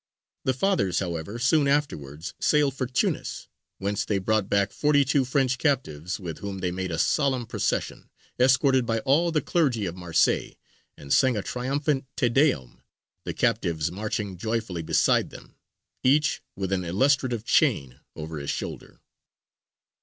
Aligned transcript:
The 0.45 0.55
fathers, 0.55 0.97
however, 0.97 1.37
soon 1.37 1.67
afterwards 1.67 2.33
sailed 2.39 2.73
for 2.73 2.87
Tunis, 2.87 3.47
whence 3.77 4.03
they 4.03 4.17
brought 4.17 4.49
back 4.49 4.71
forty 4.71 5.05
two 5.05 5.23
French 5.23 5.59
captives, 5.59 6.19
with 6.19 6.39
whom 6.39 6.57
they 6.57 6.71
made 6.71 6.89
a 6.89 6.97
solemn 6.97 7.45
procession, 7.45 8.09
escorted 8.39 8.87
by 8.87 8.97
all 9.01 9.31
the 9.31 9.43
clergy 9.43 9.85
of 9.85 9.95
Marseilles, 9.95 10.55
and 10.97 11.13
sang 11.13 11.37
a 11.37 11.43
triumphant 11.43 12.07
Te 12.17 12.29
Deum, 12.29 12.81
the 13.25 13.33
captives 13.35 13.91
marching 13.91 14.37
joyfully 14.37 14.81
beside 14.81 15.29
them, 15.29 15.53
each 16.03 16.41
with 16.55 16.71
an 16.71 16.83
illustrative 16.83 17.45
chain 17.45 17.99
over 18.15 18.39
his 18.39 18.49
shoulder. 18.49 19.01